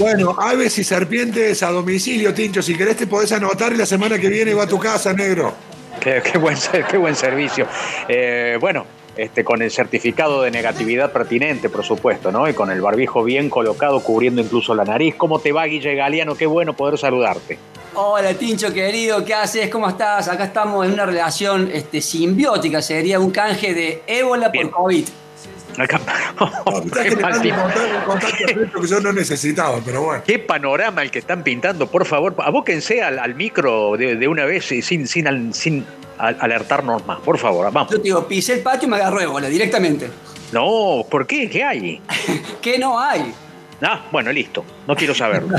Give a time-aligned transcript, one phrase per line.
[0.00, 2.62] Bueno, aves y serpientes a domicilio, Tincho.
[2.62, 5.52] Si querés te podés anotar y la semana que viene va a tu casa, negro.
[6.00, 6.56] Qué, buen,
[6.90, 7.66] qué buen servicio.
[8.08, 12.48] Eh, bueno, este, con el certificado de negatividad pertinente, por supuesto, ¿no?
[12.48, 15.16] Y con el barbijo bien colocado, cubriendo incluso la nariz.
[15.16, 16.34] ¿Cómo te va, Guille Galeano?
[16.34, 17.58] Qué bueno poder saludarte.
[17.92, 19.68] Hola, Tincho, querido, ¿qué haces?
[19.68, 20.28] ¿Cómo estás?
[20.28, 25.04] Acá estamos en una relación este, simbiótica, sería un canje de ébola por COVID.
[25.78, 26.00] Acá,
[28.36, 30.22] qué, que yo no necesitaba, pero bueno.
[30.26, 32.34] Qué panorama el que están pintando, por favor.
[32.38, 35.86] Abóquense al, al micro de, una vez sin, sin, sin
[36.18, 37.90] alertarnos más, por favor, vamos.
[37.90, 40.10] Yo te digo, pisé el patio y me agarró ébola directamente.
[40.52, 41.48] No, ¿por qué?
[41.48, 42.00] ¿Qué hay?
[42.62, 43.32] ¿Qué no hay?
[43.82, 44.64] Ah, bueno, listo.
[44.86, 45.56] No quiero saberlo.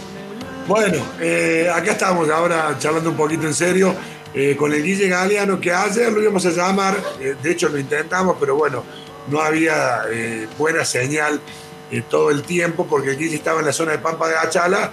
[0.68, 3.94] bueno, eh, acá estamos ahora charlando un poquito en serio
[4.32, 7.78] eh, con el Guille Galeano, que ayer lo íbamos a llamar, eh, de hecho lo
[7.78, 8.84] intentamos, pero bueno,
[9.28, 10.02] no había
[10.58, 11.40] buena señal
[12.08, 14.92] todo el tiempo porque Guille estaba en la zona de Pampa de Achala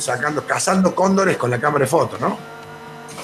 [0.00, 2.38] sacando, cazando cóndores con la cámara de fotos, ¿no?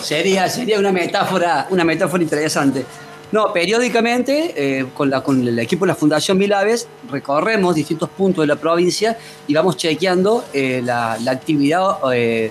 [0.02, 2.84] Sería, sería una metáfora, una metáfora interesante.
[3.32, 8.42] No, periódicamente, eh, con, la, con el equipo de la Fundación Milaves, recorremos distintos puntos
[8.42, 9.16] de la provincia
[9.46, 12.50] y vamos chequeando eh, la, actividad eh,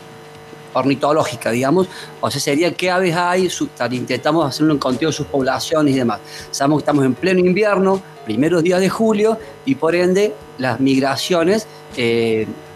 [0.73, 1.87] ornitológica, digamos.
[2.21, 3.49] O sea, sería qué aves hay,
[3.91, 6.19] intentamos hacer un conteo de sus poblaciones y demás.
[6.51, 11.67] Sabemos que estamos en pleno invierno, primeros días de julio, y por ende las migraciones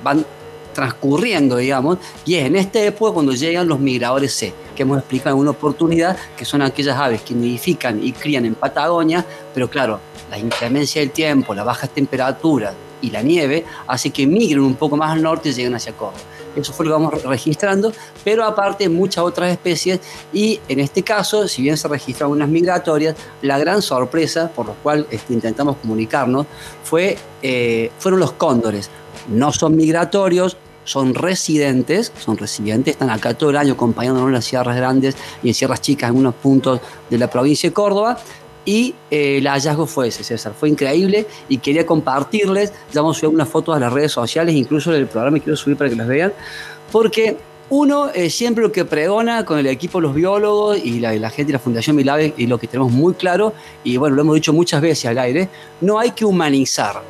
[0.03, 0.25] van
[0.73, 5.35] transcurriendo, digamos, y es en esta época cuando llegan los migradores C, que hemos explicado
[5.35, 9.99] en una oportunidad, que son aquellas aves que nidifican y crían en Patagonia, pero claro,
[10.31, 14.97] la inclemencia del tiempo, las bajas temperaturas y la nieve hace que migren un poco
[14.97, 16.23] más al norte y lleguen hacia Córdoba.
[16.55, 17.91] Eso fue lo que vamos registrando,
[18.23, 19.99] pero aparte muchas otras especies
[20.31, 24.73] y en este caso, si bien se registran unas migratorias, la gran sorpresa por lo
[24.75, 26.45] cual este, intentamos comunicarnos
[26.83, 28.89] fue, eh, fueron los cóndores.
[29.29, 34.45] No son migratorios, son residentes, son residentes, están acá todo el año acompañándonos en las
[34.45, 38.17] sierras grandes y en sierras chicas en algunos puntos de la provincia de Córdoba.
[38.65, 43.19] Y eh, el hallazgo fue ese, César, fue increíble y quería compartirles, ya vamos a
[43.21, 45.95] subir unas fotos a las redes sociales, incluso en el programa quiero subir para que
[45.95, 46.33] las vean,
[46.91, 47.37] porque
[47.69, 51.51] uno eh, siempre lo que pregona con el equipo los biólogos y la, la, gente
[51.51, 53.53] de la Fundación Milave y lo que tenemos muy claro,
[53.83, 55.49] y bueno, lo hemos dicho muchas veces al aire,
[55.81, 57.01] no hay que humanizar,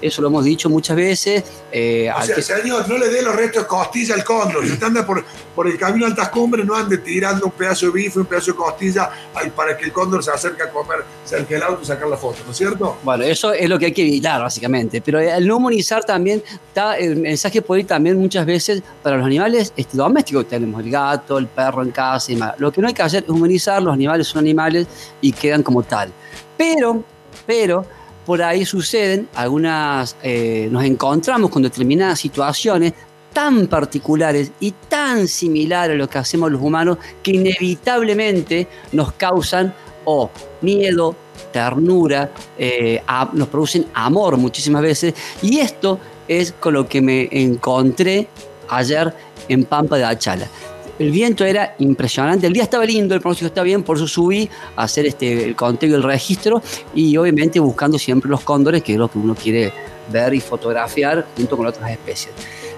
[0.00, 1.44] eso lo hemos dicho muchas veces.
[1.72, 4.66] Eh, o sea, señor, no le dé los restos de costilla al cóndor.
[4.66, 7.92] Si anda por, por el camino a altas cumbres, no ande tirando un pedazo de
[7.92, 9.10] bife, un pedazo de costilla
[9.54, 12.38] para que el cóndor se acerque a comer cerca del auto y sacar la foto,
[12.44, 12.98] ¿no es cierto?
[13.02, 15.00] Bueno, eso es lo que hay que evitar, básicamente.
[15.00, 19.26] Pero el no humanizar también, está, el mensaje puede ir también muchas veces para los
[19.26, 22.58] animales este, domésticos que tenemos, el gato, el perro en casa y más.
[22.58, 24.86] Lo que no hay que hacer es humanizar, los animales son animales
[25.20, 26.12] y quedan como tal.
[26.56, 27.02] Pero,
[27.46, 27.84] pero,
[28.28, 32.92] por ahí suceden, algunas eh, nos encontramos con determinadas situaciones
[33.32, 39.72] tan particulares y tan similares a lo que hacemos los humanos que inevitablemente nos causan
[40.04, 40.28] o
[40.60, 41.16] miedo,
[41.50, 43.02] ternura, eh,
[43.32, 45.14] nos producen amor muchísimas veces.
[45.40, 48.28] Y esto es con lo que me encontré
[48.68, 49.14] ayer
[49.48, 50.48] en Pampa de Achala.
[50.98, 54.50] El viento era impresionante, el día estaba lindo, el pronóstico estaba bien, por eso subí
[54.74, 56.60] a hacer este, el conteo y el registro
[56.92, 59.72] y obviamente buscando siempre los cóndores, que es lo que uno quiere
[60.12, 62.34] ver y fotografiar junto con otras especies.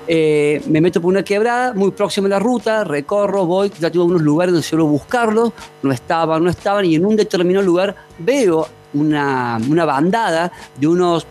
[0.07, 4.05] Eh, me meto por una quebrada, muy próxima a la ruta, recorro, voy, ya tengo
[4.05, 5.53] unos lugares donde suelo buscarlos,
[5.83, 11.27] no estaban, no estaban, y en un determinado lugar veo una, una bandada de unos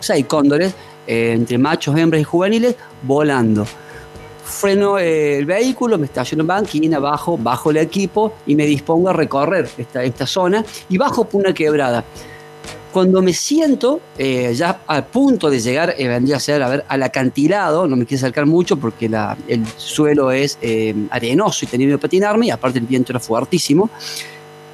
[0.00, 0.74] seis cóndores,
[1.06, 3.64] eh, entre machos, hembras y juveniles, volando
[4.46, 9.12] freno el vehículo, me estaciono en banquina, bajo, bajo el equipo y me dispongo a
[9.12, 12.04] recorrer esta, esta zona y bajo por una quebrada.
[12.92, 16.84] Cuando me siento eh, ya a punto de llegar, eh, vendría a ser a ver,
[16.88, 21.68] al acantilado, no me quiero acercar mucho porque la, el suelo es eh, arenoso y
[21.68, 23.90] tenía que patinarme y aparte el viento era fuertísimo.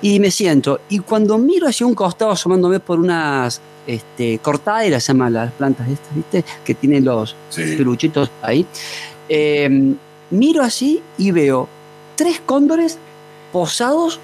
[0.03, 5.13] Y me siento, y cuando miro hacia un costado asomándome por unas este, cortaderas, se
[5.13, 6.45] llaman las plantas estas, ¿viste?
[6.65, 8.67] Que tienen los peluchitos ahí.
[9.29, 9.97] Em,
[10.31, 11.69] miro así y veo
[12.17, 12.99] tres cóndores
[13.53, 14.19] posados,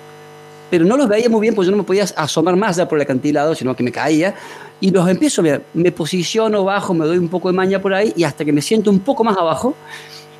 [0.70, 2.98] pero no los veía muy bien porque yo no me podía asomar más ya por
[2.98, 4.34] el acantilado, sino que me caía.
[4.80, 7.94] Y los empiezo a ver, me posiciono bajo, me doy un poco de maña por
[7.94, 9.74] ahí y hasta que me siento un poco más abajo.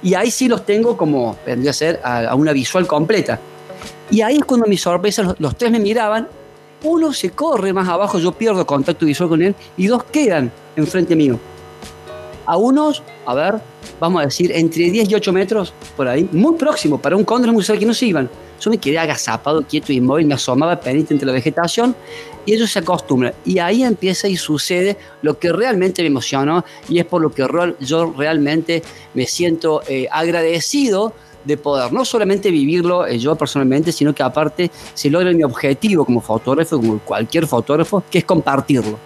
[0.03, 3.41] Y ahí sí los tengo como, vendría a ser, a, una visual completa.
[4.11, 6.29] Y ahí es cuando mi sorpresa, los, los tres me miraban,
[6.85, 11.17] uno se corre más abajo, yo pierdo contacto visual con él y dos quedan enfrente
[11.17, 11.39] mío
[12.49, 13.57] a unos, a ver,
[14.01, 17.53] vamos a decir, entre 10 y 8 metros por ahí, muy próximo, para un cóndor
[17.53, 18.29] muy cerca que no se iban.
[18.59, 21.95] Yo me quedé agazapado, quieto inmóvil, me asomaba pendiente entre la vegetación
[22.47, 23.35] y ellos se acostumbran.
[23.45, 27.47] Y ahí empieza y sucede lo que realmente me emocionó y es por lo que
[27.81, 31.13] yo realmente me siento eh, agradecido
[31.45, 36.07] de poder no solamente vivirlo eh, yo personalmente, sino que aparte se logra mi objetivo
[36.07, 38.99] como fotógrafo, como cualquier fotógrafo, que es compartirlo.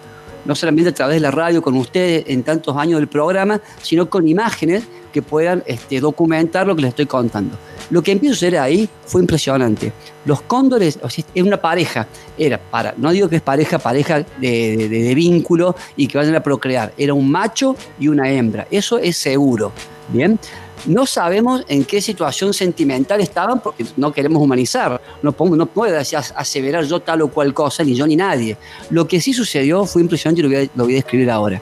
[0.45, 4.09] No solamente a través de la radio con ustedes en tantos años del programa, sino
[4.09, 7.55] con imágenes que puedan este, documentar lo que les estoy contando.
[7.89, 9.93] Lo que empiezo a hacer ahí fue impresionante.
[10.25, 12.07] Los cóndores, o sea, es una pareja,
[12.37, 16.41] era para, no digo que es pareja, pareja de, de vínculo y que vayan a
[16.41, 19.71] procrear, era un macho y una hembra, eso es seguro.
[20.09, 20.37] Bien,
[20.85, 25.01] no sabemos en qué situación sentimental estaban porque no queremos humanizar.
[25.21, 28.57] No, no puedo aseverar yo tal o cual cosa, ni yo ni nadie.
[28.89, 30.49] Lo que sí sucedió fue impresionante y lo
[30.83, 31.61] voy a, describir ahora.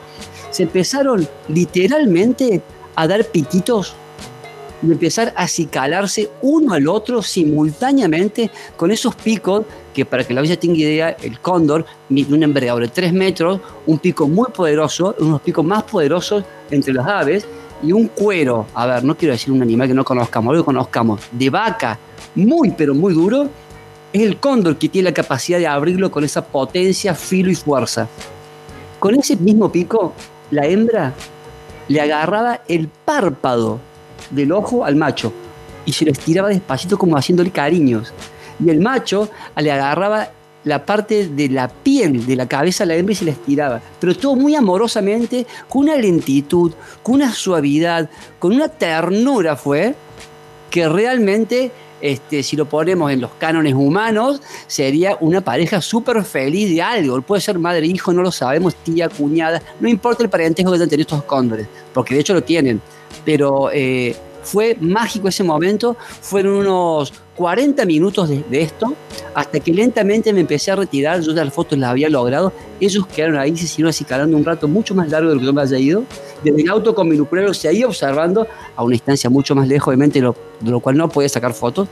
[0.50, 2.62] Se empezaron literalmente
[2.96, 3.94] a dar piquitos
[4.84, 9.64] y empezar a acicalarse uno al otro simultáneamente con esos picos
[9.94, 13.60] que para que la villa tenga idea, el cóndor mide un envergadura de 3 metros,
[13.86, 17.46] un pico muy poderoso, unos picos más poderosos entre las aves,
[17.84, 20.66] y un cuero, a ver, no quiero decir un animal que no conozcamos, algo que
[20.66, 21.98] conozcamos, de vaca,
[22.36, 23.50] muy pero muy duro,
[24.14, 28.08] es el cóndor que tiene la capacidad de abrirlo con esa potencia, filo y fuerza.
[29.00, 30.14] Con ese mismo pico,
[30.52, 31.14] la hembra
[31.88, 33.80] le agarraba el párpado
[34.30, 35.34] del ojo al macho
[35.86, 38.14] y se lo estiraba despacito como haciéndole cariños.
[38.64, 40.30] Y el macho le agarraba
[40.64, 43.82] la parte de la piel de la cabeza a la hembra se la estiraba.
[44.00, 46.72] Pero todo muy amorosamente, con una lentitud,
[47.02, 48.10] con una suavidad,
[48.40, 49.96] con una ternura fue,
[50.70, 56.70] que realmente, este, si lo ponemos en los cánones humanos, sería una pareja súper feliz
[56.70, 57.22] de algo.
[57.22, 60.90] Puede ser madre, hijo, no lo sabemos, tía, cuñada, no importa el parentesco que tengan
[60.90, 62.82] tenido estos cóndores, porque de hecho lo tienen.
[63.26, 68.94] Pero eh, fue mágico ese momento, fueron unos 40 minutos de, esto,
[69.34, 73.08] hasta que lentamente me empecé a retirar, yo ya las fotos las había logrado, ellos
[73.08, 75.54] quedaron ahí, se siguieron así calando un rato mucho más largo de lo que yo
[75.54, 76.04] me haya ido,
[76.44, 80.22] desde el auto con mi se seguía observando a una distancia mucho más lejos, obviamente,
[80.22, 81.88] de lo cual no podía sacar fotos,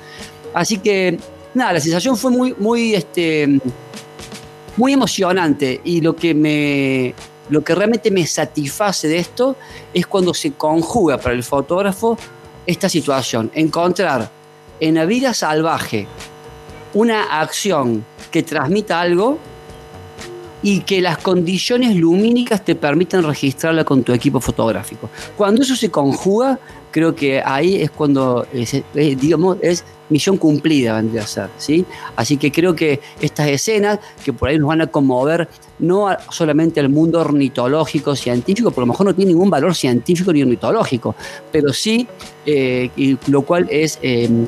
[0.54, 1.18] así que
[1.54, 3.60] nada, la sensación fue muy, muy, este,
[4.78, 5.82] muy emocionante.
[5.84, 7.14] Y lo que me,
[7.50, 9.56] lo que realmente me satisface de esto
[9.94, 12.18] es cuando se conjuga para el fotógrafo
[12.70, 14.30] esta situación, encontrar
[14.80, 16.08] en la vida salvaje
[16.94, 19.40] una acción que transmita algo
[20.62, 25.10] y que las condiciones lumínicas te permitan registrarla con tu equipo fotográfico.
[25.38, 26.60] Cuando eso se conjuga,
[26.92, 28.46] creo que ahí es cuando,
[28.94, 31.86] digamos, es misión cumplida, vendría a ser, ¿sí?
[32.16, 35.48] Así que creo que estas escenas, que por ahí nos van a conmover
[35.78, 40.42] no solamente al mundo ornitológico, científico, por lo mejor no tiene ningún valor científico ni
[40.42, 41.16] ornitológico,
[41.52, 42.08] pero sí,
[42.46, 42.90] eh,
[43.28, 44.00] lo cual es...
[44.02, 44.48] Eh,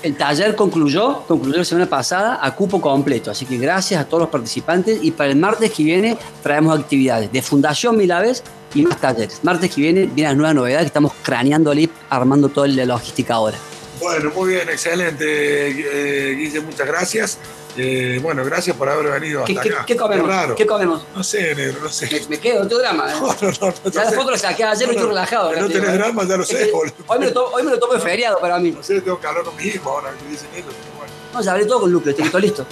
[0.00, 4.22] El taller concluyó, concluyó la semana pasada a cupo completo, así que gracias a todos
[4.22, 9.00] los participantes y para el martes que viene traemos actividades de Fundación Milaves y más
[9.00, 9.40] talleres.
[9.42, 13.34] Martes que viene viene la nueva novedad que estamos craneando ahí, armando toda la logística
[13.34, 13.58] ahora.
[14.00, 17.38] Bueno, muy bien, excelente, eh, Guille, muchas gracias.
[17.76, 19.84] Eh, bueno, gracias por haber venido hasta ¿Qué, acá.
[19.86, 20.54] ¿Qué comemos?
[20.56, 21.02] ¿Qué comemos?
[21.14, 22.26] No sé, negro, no sé.
[22.28, 23.10] Me, quedo, no tengo drama.
[23.10, 23.14] ¿eh?
[23.20, 23.90] No, no, no.
[23.90, 25.52] ya la foto la saqué ayer, no, estoy relajado.
[25.54, 26.94] No tenés drama, ya lo sé, boludo.
[27.06, 28.72] Hoy me lo, tomo, hoy me lo tomo de feriado para mí.
[28.72, 31.12] No sé, tengo que hablar con mi hijo ahora que dicen eso, pero bueno.
[31.32, 32.66] No, ya hablé todo con Luque, estoy listo.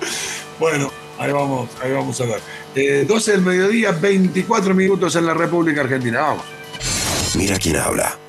[0.60, 2.40] bueno, ahí vamos, ahí vamos a ver.
[2.74, 6.20] Eh, 12 del mediodía, 24 minutos en la República Argentina.
[6.20, 6.44] Vamos.
[7.34, 8.16] Mira quién habla.